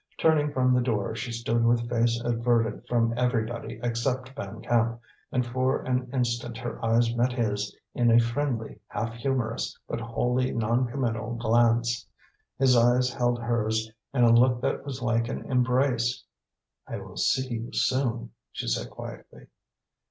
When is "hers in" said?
13.43-14.23